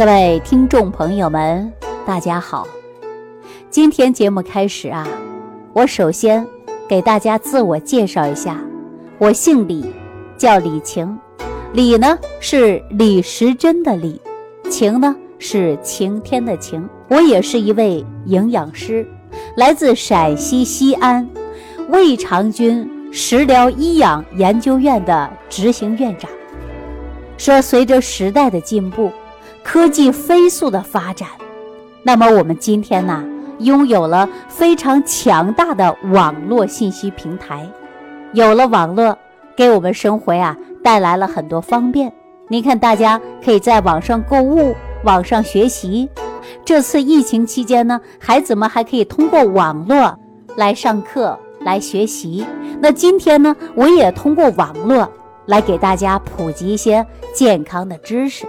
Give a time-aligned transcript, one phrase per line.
[0.00, 1.70] 各位听众朋友们，
[2.06, 2.66] 大家好。
[3.68, 5.06] 今天节目开始啊，
[5.74, 6.46] 我首先
[6.88, 8.58] 给大家自我介绍一下，
[9.18, 9.84] 我姓李，
[10.38, 11.18] 叫李晴。
[11.74, 14.18] 李呢是李时珍的李，
[14.70, 16.88] 晴呢是晴天的晴。
[17.08, 19.06] 我也是一位营养师，
[19.54, 21.28] 来自陕西西安
[21.90, 26.30] 魏长军食疗医养研究院的执行院长。
[27.36, 29.12] 说随着时代的进步。
[29.62, 31.28] 科技飞速的发展，
[32.02, 33.24] 那么我们今天呢，
[33.58, 37.68] 拥有了非常强大的网络信息平台。
[38.32, 39.16] 有了网络，
[39.54, 42.12] 给我们生活呀带来了很多方便。
[42.48, 46.08] 你看，大家可以在网上购物、网上学习。
[46.64, 50.18] 这次疫情期间呢，孩子们还可以通过网络
[50.56, 52.44] 来上课、来学习。
[52.80, 55.08] 那今天呢，我也通过网络
[55.46, 58.46] 来给大家普及一些健康的知识。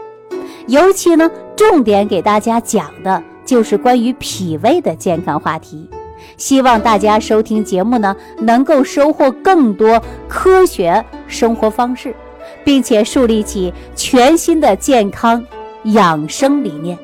[0.67, 5.89] 尤其呢，重点给大家讲的就是关于脾胃的健康话题。
[6.37, 12.15] 希望大家收听节目呢，能够收获更多科学生活方式，
[12.63, 15.43] 并且树立起全新的健康
[15.83, 16.97] 养生理念。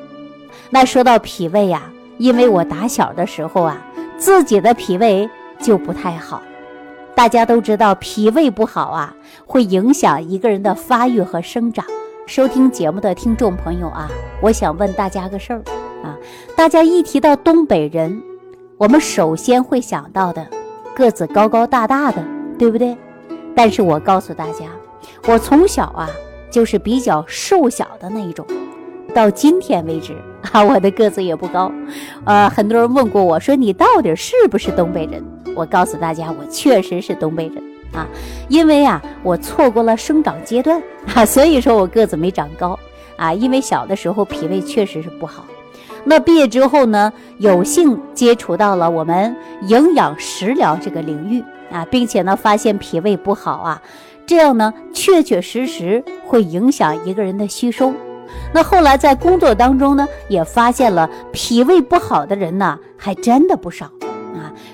[0.70, 1.82] 那说到脾胃呀，
[2.16, 3.84] 因为我打小的时候啊，
[4.16, 5.28] 自己的脾胃
[5.60, 6.42] 就不太好。
[7.14, 9.14] 大家都知道，脾胃不好啊，
[9.46, 11.84] 会影响一个人的发育和生长。
[12.28, 14.06] 收听节目的听众朋友啊，
[14.42, 15.62] 我想问大家个事儿
[16.04, 16.14] 啊，
[16.54, 18.22] 大家一提到东北人，
[18.76, 20.46] 我们首先会想到的
[20.94, 22.22] 个子高高大大的，
[22.58, 22.94] 对不对？
[23.56, 24.66] 但是我告诉大家，
[25.26, 26.10] 我从小啊
[26.50, 28.46] 就是比较瘦小的那一种，
[29.14, 30.14] 到今天为止
[30.52, 31.72] 啊，我的个子也不高。
[32.26, 35.24] 呃，很多人问过我说你到底是不是东北人？
[35.56, 37.64] 我告诉大家，我确实是东北人。
[37.92, 38.06] 啊，
[38.48, 40.80] 因为啊，我错过了生长阶段
[41.14, 42.78] 啊，所以说我个子没长高
[43.16, 43.32] 啊。
[43.32, 45.44] 因为小的时候脾胃确实是不好。
[46.04, 53.82] 那毕业之后呢，有幸接触到了我们营养食疗这个领域啊，并且呢，发现脾胃不好啊，
[54.24, 57.92] 这样呢，确确实实会影响一个人的吸收。
[58.52, 63.90] 那后来在工作当中呢，也发现了脾胃不好的人呢，还真的不少。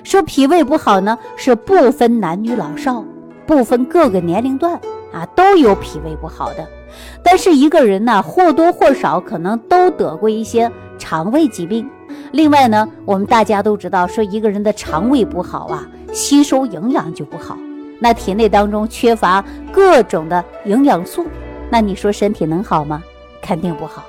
[0.05, 3.03] 说脾胃不好呢，是不分男女老少，
[3.47, 4.79] 不分各个年龄段
[5.11, 6.65] 啊，都有脾胃不好的。
[7.23, 11.89] 但是一个人呢，或多或少可能都得过一些肠胃疾病。
[12.31, 17.57] 另外呢，我们大家都知道，说一个人的肠胃不好啊，吸收营养就不好，
[17.99, 21.25] 那体内当中缺乏各种的营养素，
[21.71, 23.01] 那你说身体能好吗？
[23.41, 24.05] 肯定不好。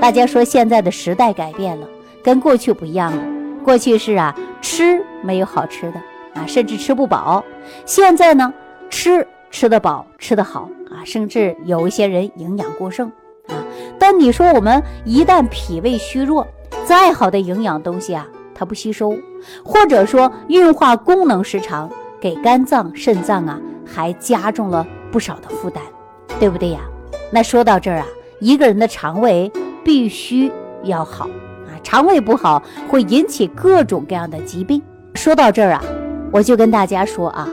[0.00, 1.86] 大家说现在的时代改变了，
[2.20, 3.22] 跟过去不一样了。
[3.62, 4.34] 过去是啊。
[4.62, 6.00] 吃没有好吃的
[6.34, 7.44] 啊，甚至吃不饱。
[7.84, 8.52] 现在呢，
[8.88, 13.08] 吃吃得饱，吃得好啊，甚至有一些人营养过剩
[13.48, 13.58] 啊。
[13.98, 16.46] 但你说我们一旦脾胃虚弱，
[16.84, 19.16] 再好的营养东西啊，它不吸收，
[19.64, 25.82] 或者说运化功能失常，给肝脏、肾脏啊，还加重了不少的负担，
[26.38, 26.80] 对不对呀？
[27.32, 28.06] 那说到这儿啊，
[28.38, 29.50] 一个人的肠胃
[29.82, 30.52] 必须
[30.84, 31.74] 要好啊。
[31.82, 34.82] 肠胃不好会引起各种各样的疾病。
[35.16, 35.82] 说到这儿啊，
[36.30, 37.48] 我就跟大家说啊，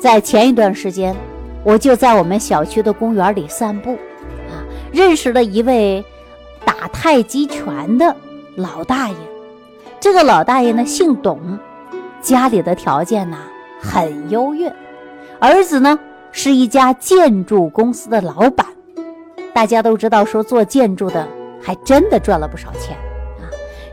[0.00, 1.14] 在前一段时间，
[1.64, 3.94] 我就在我们小区的公园里散步，
[4.48, 4.62] 啊，
[4.92, 6.04] 认识了一位
[6.64, 8.14] 打太极拳的
[8.54, 9.16] 老大爷。
[9.98, 11.58] 这个老大爷呢姓董，
[12.22, 13.36] 家里的条件呢
[13.80, 14.72] 很优越，
[15.40, 15.98] 儿子呢
[16.30, 18.64] 是一家建筑公司的老板。
[19.52, 21.26] 大家都知道，说做建筑的
[21.60, 22.96] 还真的赚了不少钱。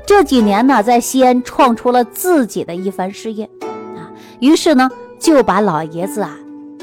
[0.07, 4.87] 这几年呢，在西安创出了自己的一番事业，啊，于是呢
[5.19, 6.37] 就把老爷子啊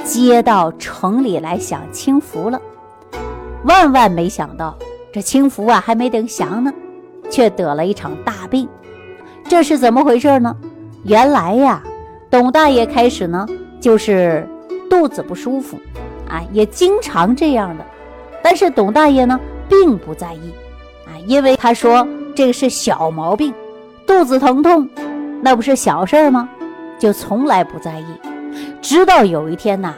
[0.05, 2.61] 接到城里来享清福了。
[3.65, 4.77] 万万没想到，
[5.13, 6.73] 这清福啊还没等享呢，
[7.31, 8.69] 却得了一场大病。
[9.49, 10.57] 这是怎么回事呢？
[11.05, 11.81] 原来呀，
[12.29, 13.47] 董大爷开始呢
[13.81, 14.49] 就是
[14.91, 15.79] 肚子不舒服，
[16.29, 17.87] 啊，也经常这样的。
[18.43, 20.53] 但是董大爷呢并不在意，
[21.07, 22.05] 啊，因为他说。
[22.35, 23.53] 这个是小毛病，
[24.07, 24.89] 肚子疼痛，
[25.43, 26.49] 那不是小事儿吗？
[26.99, 28.07] 就从来不在意。
[28.81, 29.95] 直到有一天呐，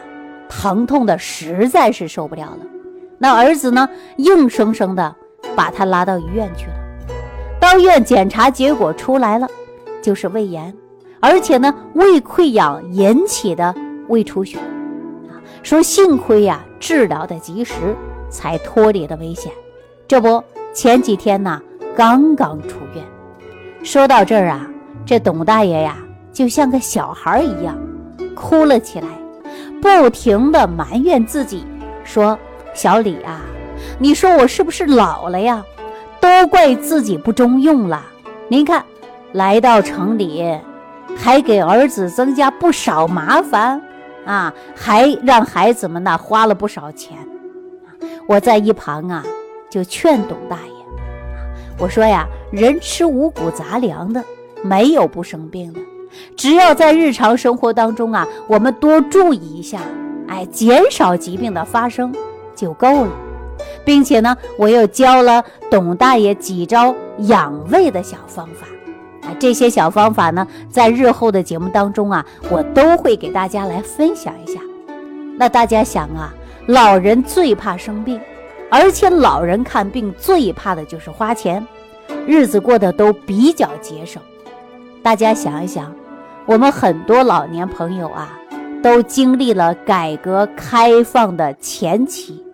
[0.48, 2.58] 疼痛的实在是受不了了，
[3.18, 5.14] 那儿子呢，硬生生的
[5.54, 6.74] 把他拉到医院去了。
[7.60, 9.48] 到医院检查结果出来了，
[10.02, 10.74] 就是胃炎，
[11.20, 13.74] 而且呢，胃溃疡引起的
[14.08, 14.58] 胃出血。
[15.62, 17.74] 说幸亏呀，治疗的及时，
[18.28, 19.52] 才脱离了危险。
[20.08, 20.42] 这不，
[20.72, 21.62] 前几天呢。
[21.96, 23.04] 刚刚出院，
[23.84, 24.68] 说到这儿啊，
[25.06, 25.96] 这董大爷呀，
[26.32, 27.78] 就像个小孩一样，
[28.34, 29.06] 哭了起来，
[29.80, 31.64] 不停的埋怨自己，
[32.02, 32.36] 说
[32.74, 33.42] ：“小李啊，
[33.98, 35.64] 你说我是不是老了呀？
[36.20, 38.02] 都怪自己不中用了。
[38.48, 38.84] 您看，
[39.32, 40.58] 来到城里，
[41.16, 43.80] 还给儿子增加不少麻烦
[44.26, 47.16] 啊，还让孩子们呢花了不少钱。
[48.26, 49.22] 我在一旁啊，
[49.70, 50.73] 就劝董大爷，
[51.78, 54.22] 我说呀，人吃五谷杂粮的，
[54.62, 55.80] 没有不生病的，
[56.36, 59.80] 只要在日常生活当中啊，我们多注意一下，
[60.28, 62.14] 哎，减少疾病的发生
[62.54, 63.10] 就够了。
[63.84, 68.66] 并且呢，我又教了董大爷几招养胃的小方法，
[69.28, 74.60] 啊，这些小方法呢，在日后的节目当中啊，我都会给大家来分享一下。
[75.36, 76.32] 那大家想啊，
[76.66, 78.20] 老人最怕生病，
[78.76, 81.64] 而且老人看病最怕的就是花钱，
[82.26, 84.20] 日子过得都比较节省。
[85.00, 85.94] 大家想一想，
[86.44, 88.36] 我们很多老年朋友啊，
[88.82, 92.44] 都经历了改革开放的前期。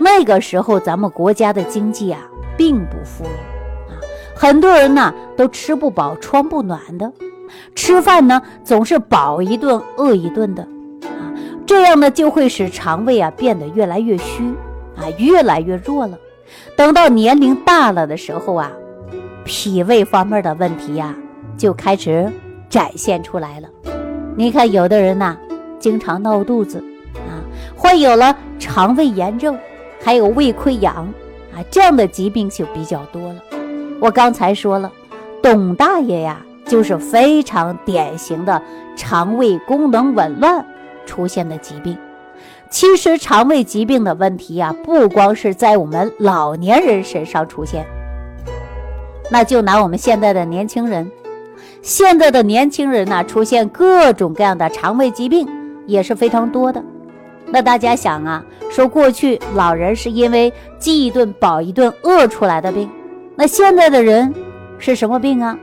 [0.00, 2.20] 那个时候，咱们国家的经济啊，
[2.56, 3.28] 并不富裕
[3.88, 3.94] 啊，
[4.34, 7.12] 很多人呢都吃不饱穿不暖的，
[7.76, 10.64] 吃饭呢总是饱一顿饿一顿的
[11.04, 11.30] 啊，
[11.64, 14.52] 这样呢就会使肠胃啊变得越来越虚
[14.96, 16.18] 啊，越来越弱了。
[16.76, 18.72] 等到年龄大了的时候啊，
[19.44, 21.14] 脾胃方面的问题呀
[21.56, 22.30] 就开始
[22.68, 23.68] 展现出来了。
[24.36, 25.36] 你看，有的人呢
[25.78, 26.82] 经常闹肚子
[27.14, 27.40] 啊，
[27.76, 29.56] 患有了肠胃炎症。
[30.04, 30.94] 还有胃溃疡
[31.52, 33.42] 啊，这样的疾病就比较多了。
[34.00, 34.92] 我刚才说了，
[35.42, 38.62] 董大爷呀，就是非常典型的
[38.94, 40.64] 肠胃功能紊乱
[41.06, 41.96] 出现的疾病。
[42.68, 47.86] 其实肠胃疾病的问题呀，不光是在我们老年人身上出现，
[49.30, 51.10] 那就拿我们现在的年轻人，
[51.80, 55.48] 现在的年轻人呢，出现各种各样的肠胃疾病
[55.86, 56.82] 也是非常多的。
[57.48, 62.90] 那大家想啊，说过去老人是因为饥一顿饱一顿饿出来的病，
[63.36, 64.34] 那现在的人
[64.78, 65.56] 是什么病啊？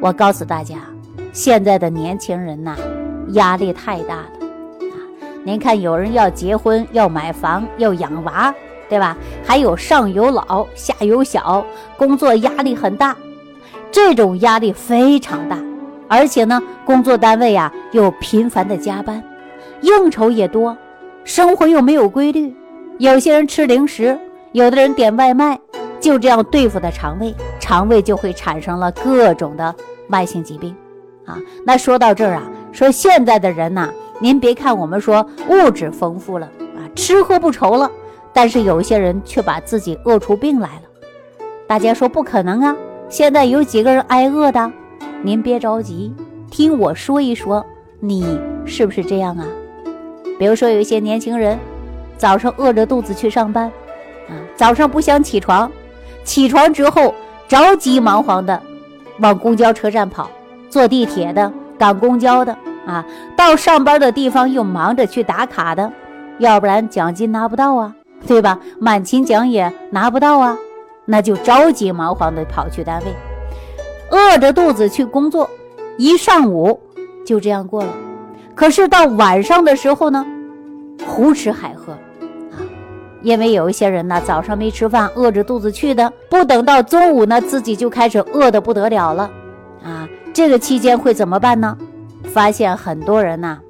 [0.00, 0.76] 我告诉大家，
[1.32, 2.76] 现在的年轻人呐，
[3.28, 4.28] 压力太大了！
[5.46, 8.52] 您看，有人要结婚，要买房，要养娃，
[8.88, 9.14] 对吧？
[9.44, 11.64] 还有上有老下有小，
[11.98, 13.14] 工作压力很大，
[13.90, 15.58] 这种压力非常大，
[16.08, 19.22] 而且呢，工作单位呀又频繁的加班，
[19.82, 20.74] 应酬也多。
[21.24, 22.54] 生活又没有规律，
[22.98, 24.18] 有些人吃零食，
[24.52, 25.60] 有的人点外卖，
[26.00, 29.74] 就这样对付的肠胃，肠胃就会产生了各种的
[30.08, 30.74] 慢性疾病，
[31.26, 32.42] 啊，那说到这儿啊，
[32.72, 33.90] 说现在的人呐，
[34.24, 37.90] 您别看我们说物质丰富了啊，吃喝不愁了，
[38.32, 40.82] 但是有些人却把自己饿出病来了。
[41.66, 42.74] 大家说不可能啊，
[43.10, 44.72] 现在有几个人挨饿的？
[45.20, 46.10] 您别着急，
[46.50, 47.62] 听我说一说，
[48.00, 49.46] 你是不是这样啊？
[50.38, 51.58] 比如说，有一些年轻人
[52.16, 53.66] 早上饿着肚子去上班，
[54.30, 55.70] 啊，早上不想起床，
[56.24, 57.14] 起床之后
[57.46, 58.58] 着急忙慌的
[59.20, 60.30] 往公交车站跑，
[60.70, 62.56] 坐地铁的、赶公交的，
[62.86, 63.04] 啊，
[63.36, 65.90] 到上班的地方又忙着去打卡的，
[66.38, 67.94] 要不然奖金拿不到啊，
[68.26, 68.58] 对吧？
[68.78, 70.56] 满勤奖也拿不到啊，
[71.06, 73.06] 那就着急忙慌的跑去单位，
[74.10, 75.48] 饿着肚子去工作，
[75.96, 76.80] 一上午
[77.24, 77.88] 就这样过了。
[78.54, 80.24] 可是到晚上的时候呢，
[81.06, 81.92] 胡吃海喝，
[82.52, 82.60] 啊，
[83.22, 89.30] 因为有一些人呢早上没吃饭，饿着肚子去的，不等到中午呢，自己就开始饿得不得了了，
[89.82, 91.76] 啊，这个期间会怎么办呢？
[92.34, 93.60] 发现很多人呢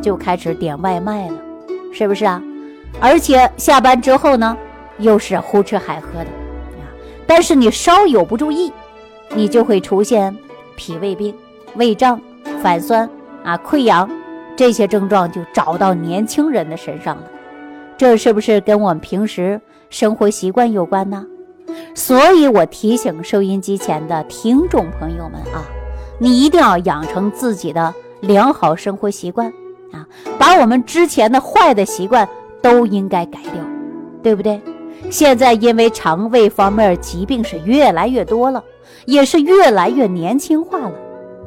[0.00, 1.34] 就开始点外卖了，
[1.92, 2.42] 是不是啊？
[2.98, 4.56] 而且下班之后呢，
[4.96, 6.30] 又是胡吃海喝的，
[6.80, 6.88] 啊，
[7.26, 8.72] 但是你稍有不注意，
[9.34, 10.34] 你就会出现
[10.76, 11.34] 脾胃病、
[11.74, 12.18] 胃胀、
[12.62, 13.06] 反酸
[13.44, 14.08] 啊、溃疡。
[14.56, 17.24] 这些症状就找到年轻人的身上了，
[17.98, 21.26] 这是不是跟我们平时生活习惯有关呢？
[21.94, 25.60] 所以我提醒收音机前的听众朋友们啊，
[26.18, 29.52] 你一定要养成自己的良好生活习惯
[29.92, 30.06] 啊，
[30.38, 32.28] 把我们之前的坏的习惯
[32.62, 33.62] 都应该改掉，
[34.22, 34.60] 对不对？
[35.10, 38.62] 现在因为肠胃方面疾病是越来越多了，
[39.04, 40.92] 也是越来越年轻化了，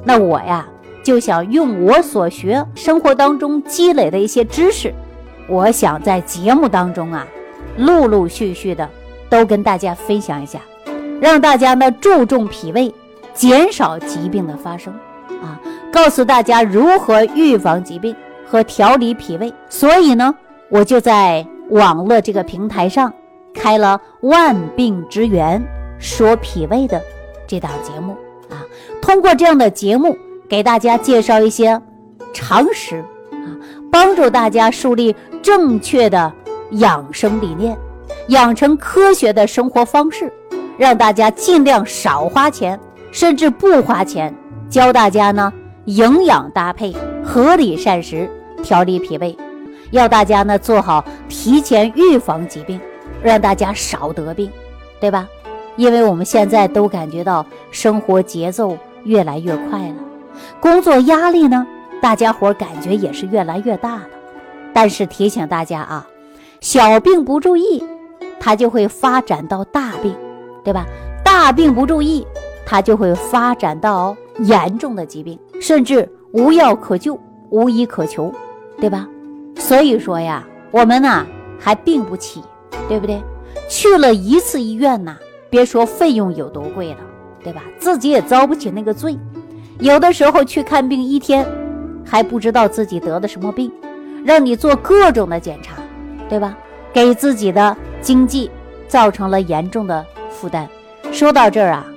[0.04, 0.68] 那我呀。
[1.02, 4.94] 就想用我所学生活当中积累的一些知识，
[5.48, 7.26] 我想在节目当中啊，
[7.78, 8.88] 陆陆续续的
[9.30, 10.60] 都跟大家分享一下，
[11.22, 12.94] 让大家呢注重脾胃，
[13.34, 14.94] 减少疾病的发生
[15.42, 15.60] 啊，
[15.92, 18.16] 告诉大家如何预防疾病
[18.46, 19.54] 和调理脾胃。
[19.70, 20.34] 所以呢，
[20.70, 23.14] 我就在网络这个平台上
[23.54, 25.62] 开了《万病之源
[25.98, 27.02] 说脾胃》的
[27.48, 28.14] 这档节目
[28.50, 28.64] 啊，
[29.02, 30.18] 通过这样的节目。
[30.50, 31.80] 给大家介绍一些
[32.34, 32.98] 常识
[33.30, 33.54] 啊，
[33.92, 36.34] 帮助大家树立正确的
[36.72, 37.78] 养生理念，
[38.30, 40.34] 养成科学的生活方式，
[40.76, 42.80] 让大家尽量少花钱，
[43.12, 44.34] 甚至不花钱，
[44.70, 45.52] 教大家呢
[45.86, 48.30] 营养搭配、合理膳食，
[48.62, 49.36] 调理脾胃，
[49.90, 52.80] 要大家呢做好提前预防疾病，
[53.24, 54.52] 让大家少得病，
[55.00, 55.28] 对吧？
[55.76, 59.96] 因为我们现在都感觉到生活节奏越来越快了，
[60.60, 61.66] 工作压力呢，
[62.00, 64.08] 大家伙感觉也是越来越大了。
[64.72, 66.08] 但是提醒大家啊，
[66.62, 67.84] 小病不注意，
[68.40, 70.16] 它就会发展到大病，
[70.64, 70.86] 对吧？
[71.24, 72.28] 大病不注意，
[72.68, 77.20] 它就会发展到严重的疾病，甚至无药可救、
[77.50, 78.34] 无医可求，
[78.80, 79.08] 对吧？
[79.56, 81.26] 所以说呀，我们呢
[81.60, 82.44] 还病不起，
[82.88, 83.22] 对不对？
[83.70, 85.18] 去了一次医院呐。
[85.52, 87.00] 别说费用有多贵了，
[87.44, 87.64] 对吧？
[87.80, 89.18] 自己也遭不起那个罪。
[89.80, 91.44] 有的时候去看病一天，
[92.06, 93.72] 还不知道自己得的什么病，
[94.24, 95.74] 让你做各种的检查，
[96.30, 96.56] 对吧？
[96.94, 98.52] 给自己的经济
[98.88, 100.70] 造成了严重的负担。
[101.12, 101.88] 说到这儿啊，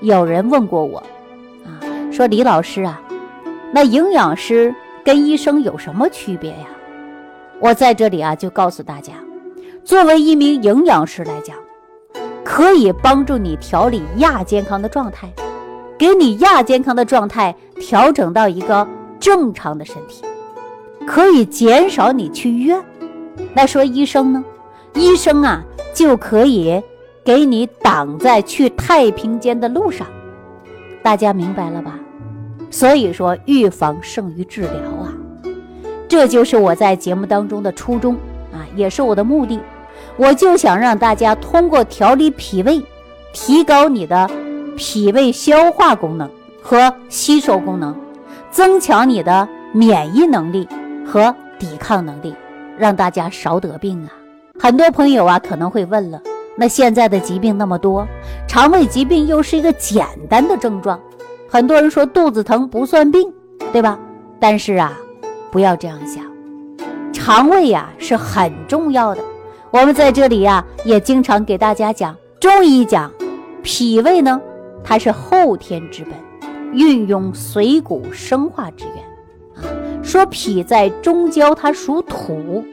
[0.00, 1.02] 有人问过我，
[2.12, 3.00] 说李老师啊，
[3.72, 6.66] 那营养师跟医生有什么区别呀？
[7.58, 9.14] 我在这里啊，就告诉大家，
[9.82, 11.56] 作为一名营养师来讲。
[12.44, 15.32] 可以帮助你调理亚健康的状态，
[15.96, 18.86] 给你亚健康的状态调整到一个
[19.18, 20.22] 正常的身体，
[21.06, 22.78] 可以减少你去医院。
[23.54, 24.44] 那说医生呢？
[24.94, 25.64] 医生啊，
[25.94, 26.82] 就可以
[27.24, 30.06] 给你挡在去太平间的路上。
[31.02, 31.98] 大家明白了吧？
[32.72, 35.12] 所以说，预防胜于治疗啊，
[36.08, 38.14] 这就是我在节目当中的初衷
[38.50, 39.60] 啊，也是我的目的。
[40.16, 42.82] 我就想让大家通过调理脾胃，
[43.32, 44.28] 提高你的
[44.76, 46.28] 脾胃消化功能
[46.62, 47.94] 和吸收功能，
[48.50, 50.66] 增强你的免疫能力
[51.06, 52.34] 和抵抗能力，
[52.78, 54.08] 让大家少得病啊！
[54.58, 56.20] 很多朋友啊可能会问了，
[56.56, 58.06] 那现在的疾病那么多，
[58.48, 60.98] 肠胃疾病又是一个简单的症状，
[61.52, 63.30] 很多人说肚子疼不算病，
[63.74, 63.98] 对吧？
[64.40, 64.98] 但是啊，
[65.50, 66.24] 不要这样想，
[67.12, 69.22] 肠胃呀是很重要的。
[69.70, 73.12] 我们在这里呀，也经常给大家讲中医讲，
[73.62, 74.40] 脾胃呢，
[74.82, 76.14] 它是后天之本，
[76.72, 80.02] 运用水谷生化之源。
[80.02, 82.64] 说脾在中焦，它属土，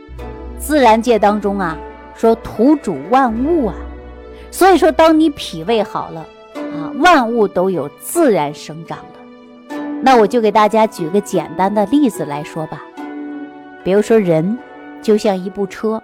[0.57, 1.77] 自然界当中啊，
[2.15, 3.75] 说土主万物啊，
[4.49, 9.75] 所以说当你脾胃好了啊，万物都有自然生长的。
[10.01, 12.81] 那我就给大家举个简单的例子来说吧，
[13.83, 14.57] 比如说人
[15.01, 16.01] 就像一部车。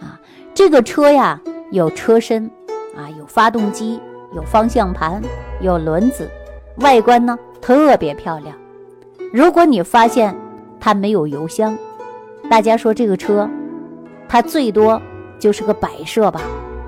[0.00, 0.18] 啊
[0.54, 2.50] 这个车呀，有车身，
[2.94, 3.98] 啊，有发动机，
[4.34, 5.22] 有方向盘，
[5.62, 6.30] 有轮子，
[6.76, 8.54] 外观呢特别漂亮。
[9.32, 10.36] 如果你发现
[10.78, 11.76] 它没有油箱，
[12.50, 13.48] 大家说这个车，
[14.28, 15.00] 它最多
[15.38, 16.42] 就是个摆设吧，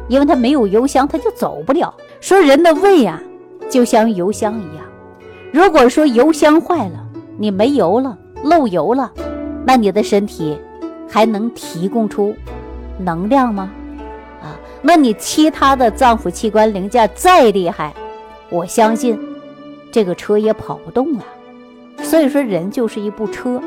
[0.08, 1.94] 因为它没有油箱，它就走不了。
[2.20, 3.20] 说人的胃呀，
[3.70, 4.84] 就像油箱一样，
[5.52, 7.06] 如果说油箱坏了，
[7.38, 9.10] 你没油了，漏油了，
[9.64, 10.58] 那你的身体
[11.08, 12.34] 还能提供出？
[12.98, 13.72] 能量吗？
[14.40, 17.92] 啊，那你其他的脏腑器官零件再厉害，
[18.50, 19.18] 我相信
[19.90, 21.24] 这个车也跑不动啊。
[22.02, 23.60] 所以说，人就是一部车，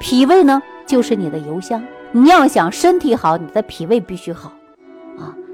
[0.00, 1.82] 脾胃呢就是你的油箱。
[2.10, 4.50] 你要想身体好，你的脾胃必须好。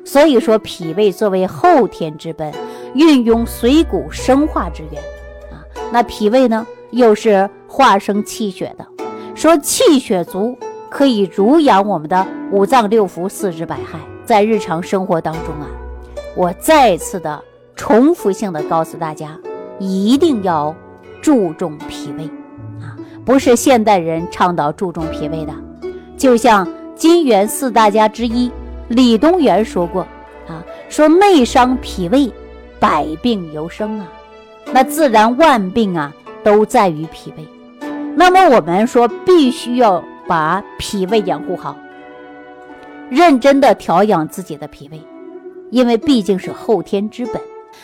[0.04, 2.52] 所以说，脾胃作为后天之本，
[2.94, 5.02] 运用水谷生化之源
[5.50, 5.64] 啊。
[5.90, 8.87] 那脾胃呢，又是化生气血的，
[9.34, 10.56] 说气血足。
[10.90, 13.99] 可以濡养我们的五脏六腑、四肢百骸。
[14.25, 15.66] 在日常生活当中啊，
[16.37, 17.42] 我再次的
[17.75, 19.37] 重复性的告诉大家，
[19.80, 20.73] 一定要
[21.20, 22.26] 注重脾胃
[22.80, 22.94] 啊！
[23.25, 25.52] 不是现代人倡导注重脾胃的。
[26.16, 28.49] 就像金元四大家之一
[28.88, 30.03] 李东垣说过
[30.49, 32.33] 啊，说内伤脾胃，
[32.79, 34.07] 百病由生啊。
[34.73, 36.12] 那自然万病啊，
[36.43, 37.47] 都在于脾胃。
[38.17, 40.03] 那么我们说，必须要。
[40.26, 41.76] 把脾胃养护好，
[43.11, 44.99] 认真的调养自己的脾胃，
[45.71, 47.38] 因为毕竟是后天之本。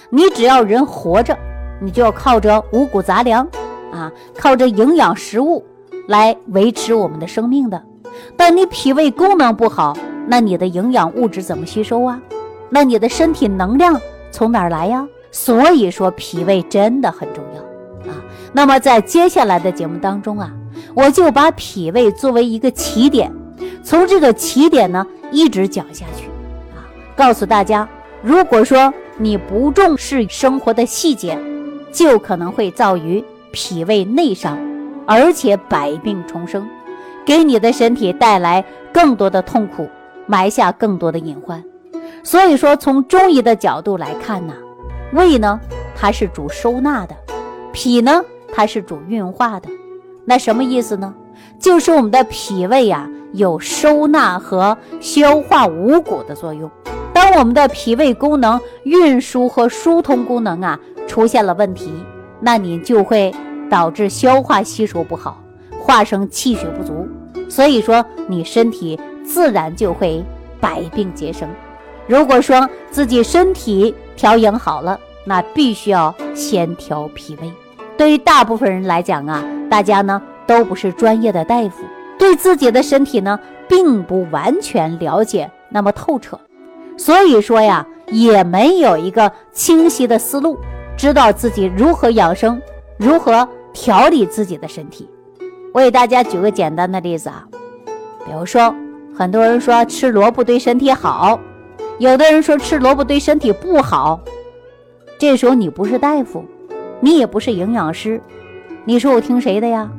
[0.08, 1.38] 你只要人活着，
[1.82, 3.46] 你就要靠着五谷杂粮
[3.92, 5.62] 啊，靠着营养食物
[6.08, 7.82] 来维持我们的生命的。
[8.38, 9.94] 但你脾胃功能不好，
[10.30, 12.22] 那你的营养物质怎么吸收啊？
[12.68, 15.04] 那你的身体能量从哪儿来呀？
[15.32, 17.60] 所以说脾胃真的很重要
[18.10, 18.14] 啊。
[18.52, 20.52] 那么在接下来的节目当中啊。
[20.94, 23.32] 我就把脾胃作为一个起点，
[23.82, 26.26] 从这个起点呢一直讲下去，
[26.74, 26.82] 啊，
[27.16, 27.88] 告诉大家，
[28.22, 31.38] 如果说你不重视生活的细节，
[31.92, 33.22] 就可能会造于
[33.52, 34.58] 脾胃内伤，
[35.06, 36.66] 而且百病重生，
[37.24, 39.88] 给你的身体带来更多的痛苦，
[40.30, 41.60] 埋下更多的隐患。
[42.22, 44.54] 所以说，从中医的角度来看呢，
[45.12, 45.58] 胃呢
[45.96, 47.16] 它是主收纳的，
[47.72, 48.22] 脾呢
[48.54, 49.68] 它是主运化的。
[50.24, 51.12] 那什么意思呢？
[51.58, 56.70] 就是我们的脾胃呀有收纳和消化五谷的作用。
[57.12, 61.92] 当我们的脾胃功能运输和疏通功能啊出现了问题，
[62.38, 63.34] 那你就会
[63.68, 65.42] 导致消化吸收不好，
[65.80, 67.08] 化生气血不足。
[67.48, 68.98] 所以说，你身体
[69.32, 70.24] 自然就会
[70.60, 71.48] 百病皆生。
[72.08, 77.52] 如果说自己身体调养好了，那必须要先调脾胃。
[77.96, 81.84] 对于大部分人来讲啊，大家呢都不是专业的大夫，
[82.18, 86.40] 对自己的身体呢并不完全了解那么透彻，
[86.96, 90.58] 所以说呀，也没有一个清晰的思路，
[90.96, 92.60] 知道自己如何养生，
[92.98, 95.08] 如何调理自己的身体。
[95.72, 97.46] 我给大家举个简单的例子啊，
[98.26, 98.74] 比如说，
[99.20, 101.38] 很多人说吃萝卜对身体好，
[101.98, 104.18] 有的人说吃萝卜对身体不好。
[105.18, 106.42] 这时候你不是大夫，
[107.00, 108.18] 你也不是营养师，
[108.86, 109.90] 你说我听谁的呀？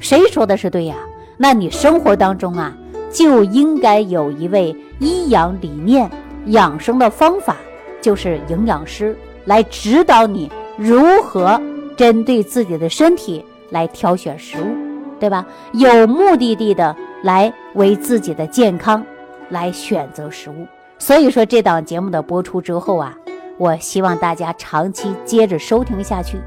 [0.00, 0.96] 谁说的是对呀？
[1.36, 2.76] 那你生活当中啊，
[3.08, 6.10] 就应该有一位医养理念、
[6.46, 7.54] 养生的方法，
[8.00, 11.62] 就是营养师来指导你如何
[11.96, 14.66] 针对自己的身体来挑选食物。
[15.18, 15.46] 对吧？
[15.72, 19.02] 有目的地的来为自己的健康
[19.48, 20.66] 来选择食物。
[20.98, 23.16] 所以说，这档节目的播出之后啊，
[23.56, 26.38] 我希望大家长期接着收听下去，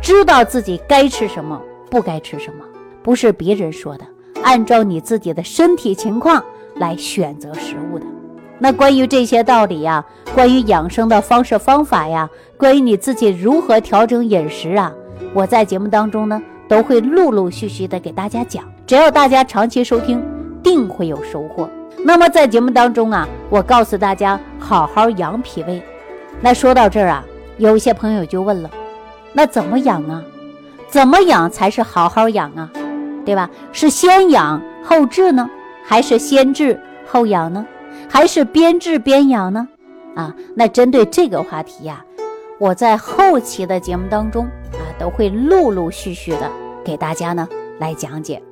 [0.00, 1.60] 知道自己该吃什么，
[1.90, 2.64] 不该吃什么，
[3.02, 4.04] 不是别人说的，
[4.42, 6.42] 按照你自己的身体情况
[6.76, 8.06] 来选择食物的。
[8.58, 14.92] 那关于这些道理呀，关于养生的方式方法呀，关于你自己如何调整饮食啊，
[15.32, 16.40] 我在节目当中呢。
[16.68, 20.22] 都会陆陆续续的给大家讲，只要大家长期收听，
[20.68, 21.66] 定会有收获。
[22.04, 25.82] 那么在节目当中啊，我告诉大家好好养脾胃。
[26.42, 27.24] 那说到这儿啊，
[27.56, 28.70] 有些朋友就问了，
[29.32, 30.22] 那怎么养啊？
[30.88, 32.70] 怎么养才是好好养啊？
[33.24, 33.48] 对吧？
[33.72, 35.48] 是先养后治呢，
[35.82, 37.66] 还是先治后养呢？
[38.10, 39.66] 还是边治边养呢？
[40.14, 42.04] 啊，那针对这个话题呀，
[42.58, 44.84] 我在后期的节目当中啊。
[44.98, 46.50] 都会陆陆续续的
[46.84, 47.46] 给大家呢
[47.78, 48.42] 来讲解。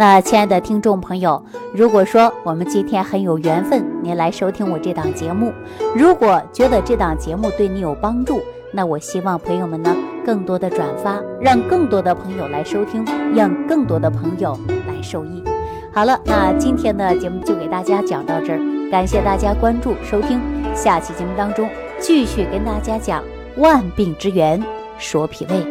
[0.00, 5.52] 那亲爱的听众朋友，如果说我们今天很有缘分，您来收听我这档节目，
[5.94, 8.40] 如果觉得这档节目对你有帮助，
[8.72, 14.58] 那我希望朋友们呢更多的转发，让更多的朋友来收听，让更多的朋友
[14.88, 15.44] 来受益。
[15.92, 20.40] 好了，那今天的节目就给大家讲到这儿，感谢大家关注收听，
[20.74, 23.22] 下期节目当中继续跟大家讲
[23.58, 24.64] 万病之源。
[24.96, 25.62] 说脾胃，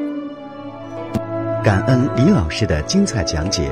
[1.63, 3.71] 感恩李老师的精彩讲解。